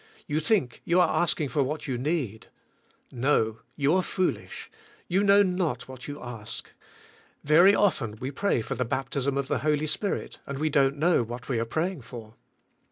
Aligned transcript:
You 0.25 0.39
think 0.39 0.81
you 0.83 0.99
are 0.99 1.21
asking 1.21 1.49
for 1.49 1.61
what 1.61 1.87
you 1.87 1.95
need. 1.95 2.47
No 3.11 3.57
I 3.59 3.63
you 3.75 3.93
are 3.93 4.01
fool 4.01 4.35
ish. 4.35 4.71
You 5.07 5.23
know 5.23 5.43
not 5.43 5.87
what 5.87 6.07
you 6.07 6.19
ask. 6.19 6.71
Very 7.43 7.75
often 7.75 8.15
we 8.19 8.31
pray 8.31 8.61
for 8.61 8.73
the 8.73 8.83
baptism 8.83 9.37
of 9.37 9.47
the 9.47 9.59
Holy 9.59 9.85
Spirit 9.85 10.39
and 10.47 10.57
we 10.57 10.71
don't 10.71 10.97
know 10.97 11.21
what 11.21 11.47
we 11.49 11.59
are 11.59 11.65
praying 11.65 12.01
for. 12.01 12.33